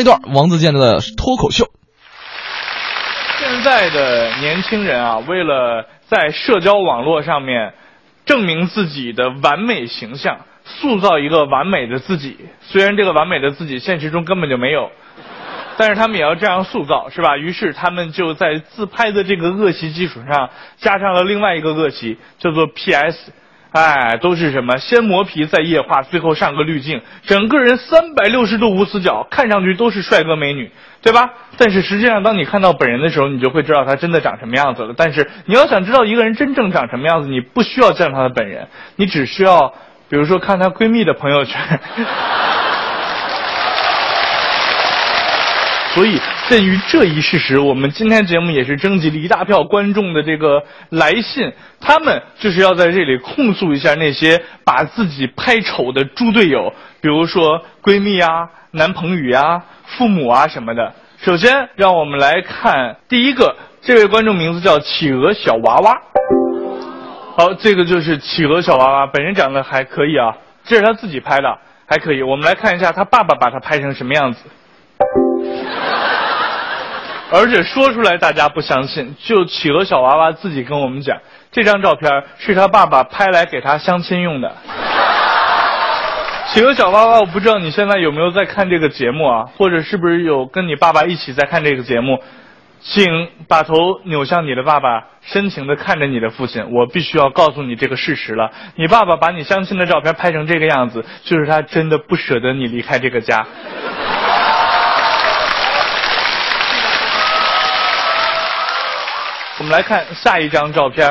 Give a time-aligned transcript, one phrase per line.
[0.00, 1.66] 一段王自健的脱口秀。
[3.38, 7.74] 现在的年轻人啊，为了在社交网络上面
[8.24, 14.90] 证明自己的完美形象，塑造一个完美的自己，虽然这个完美的自己现实中根本就没有。
[15.76, 17.38] 但是他们也要这样塑造，是吧？
[17.38, 23.32] 于是他们就在自拍的这个恶习基础上，加上了另外一个恶习，叫做 PS。
[23.72, 24.78] 哎，都是什么？
[24.78, 30.72] 先磨皮，再液化，最后上个滤镜，整个人三百六十度无死角，看上去都是帅哥美女，
[31.02, 31.30] 对吧？
[31.56, 34.94] 但是实际上，当你看到本人的时候，你就会知道他真的长什么样子了。
[34.96, 39.72] 但是你要想知道一个人真正长什么样子，你不需要见他的本人，你只需要，
[40.08, 41.60] 比如说看她闺蜜的朋友圈。
[45.94, 60.92] 所以，鉴于这一事实，我们今天节目也是征集了一大票观众的这个来信，他们就是要在这里控诉一下那些把自己拍丑的猪队友，比如说闺蜜啊、男朋友啊、父母啊什么的。
[61.18, 66.02] 首先，让我们来看第一个，这位观众名字叫企鹅小娃娃。
[67.36, 72.24] 好，这个就是企鹅小娃娃，本人长得还可以啊，这是他自己拍的，还可以。
[72.24, 74.40] 我们来看一下他爸爸把他拍成什么样子。
[77.32, 81.18] 而且说出来大家不相信，就企鹅小娃娃自己跟我们讲，
[81.52, 84.52] 这张照片是他爸爸拍来给他相亲用的。
[86.48, 92.20] 企鹅小娃娃，我不知道你现在有没有在看这个节目啊，或者是不是有跟你爸爸一起在看这个节目？
[92.82, 96.72] 请把头扭向你的爸爸，深情的看着你的父亲。
[96.72, 103.46] 我必须要告诉你这个事实了，你爸爸把你相亲的照片拍成这个样子，就是他真的不舍得你离开这个家。
[109.60, 111.06] 我们来看下一张照片。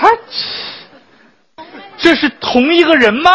[0.00, 0.08] 哈，
[1.96, 3.30] 这是同一个人吗？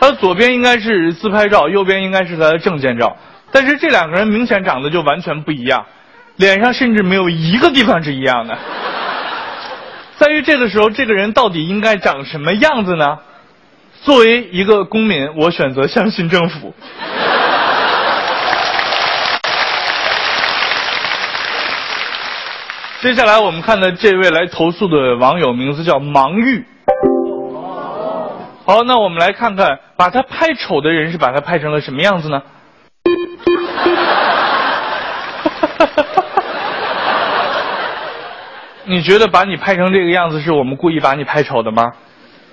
[0.00, 3.14] 他左边应该是自拍照，右边应该是他的证件照，
[3.52, 5.84] 但是这两个人明显长得就完全不一样，
[6.36, 8.56] 脸上甚至没有一个地方是一样的。
[10.16, 13.18] 在于这个时候，这个人到底应该长什么样子呢？
[14.02, 16.74] 作为一个公民，我选择相信政府。
[23.04, 26.64] 接下来我们看的这位来投诉的网友名字叫盲玉。
[28.64, 32.40] 好，那我们来看看把他拍丑的人是把他拍成了什么样子呢？
[38.86, 41.92] 你觉得把你拍成这个样子是我们故意把你拍丑的吗？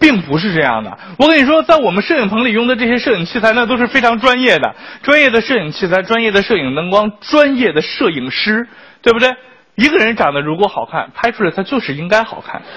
[0.01, 0.97] 并不是这样的。
[1.17, 8.67] 我跟你说，在我们摄影棚里用的这些摄影器材，那都是非常专业的，专业的摄影器材、专业的摄影灯光、专业的摄影师，
[9.01, 9.33] 对不对？
[9.75, 12.61] 一个人长得如果好看，拍出来他就是应该好看。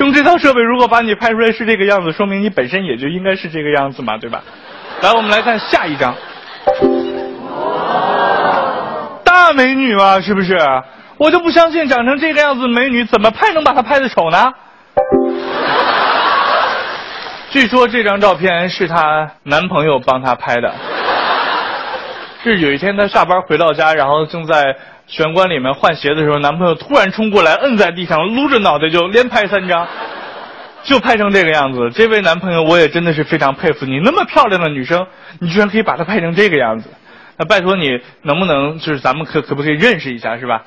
[0.00, 4.42] 用这套设备，如果把你拍出来是这个样子，说明你本身也就应该是这个样子嘛，对吧？
[5.02, 6.14] 来，我们来看下一张。
[9.24, 10.58] 大美女嘛，是不是？
[11.16, 14.52] 我就不相信长成这个样子的美女，怎么拍能把她拍的丑呢？
[17.50, 20.74] 据说这张照片是她男朋友帮她拍的。
[22.52, 29.86] 是有一天，她下班回到家，然后正在玄关里面换鞋的时候，男朋友突然冲过来，摁在地上，撸着脑袋就连拍三张，
[30.84, 31.90] 就拍成这个样子。
[31.94, 35.06] 这位男朋友，我也真的是非常佩服你，那么漂亮的女生，
[35.40, 36.90] 你居然可以把她拍成这个样子。
[37.36, 40.62] 那拜托你，能不能就是咱们可可不可以认识一下，是吧？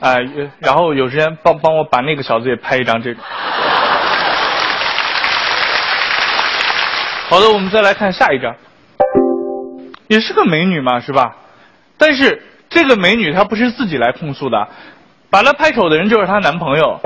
[0.00, 0.16] 啊，
[0.58, 3.20] 然后有时间帮帮我把那个小子也拍一张这个。
[7.28, 8.54] 好的，我们再来看下一张。
[10.12, 11.36] 也是个美女嘛，是吧？
[11.96, 14.68] 但是这个美女她不是自己来控诉的，
[15.30, 17.00] 把她拍丑的人就是她男朋友。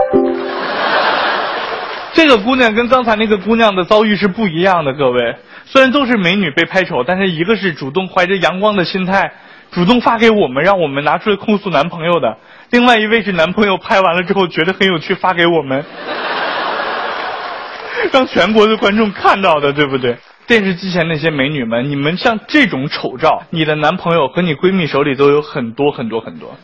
[2.12, 5.37] 这个姑娘跟刚才那个姑娘的遭遇是不一样的，各位。
[5.67, 9.31] 虽然都是美女被拍丑，但是一个是主动怀着阳光的心态，
[9.71, 12.38] 主动发给我们，让我们拿出来控诉男朋友的；
[12.71, 15.84] 另外一位是男朋友拍完了之后觉得很有趣，发给我们，
[18.12, 20.17] 让全国的观众看到的，对不对？
[20.46, 26.56] 电视机前那些美女们，你们像这种丑照，你的男朋友和你闺蜜手里都有很多很多很多，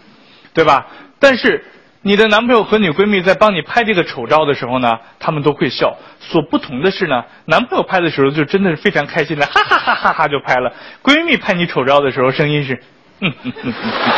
[0.55, 0.87] 对吧？
[1.19, 1.65] 但是
[2.03, 5.97] 你的男朋友和你闺蜜在帮你拍这个丑照的时候呢，他们都会笑。
[6.21, 12.81] 所不同的是呢，男朋友拍的时候就真的是非常开心的，哈哈哈哈哈就拍了；闺蜜拍你丑照的时候，声音是，
[13.21, 14.13] 哼哼哼哼。